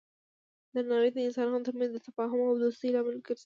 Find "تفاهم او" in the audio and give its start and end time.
2.07-2.55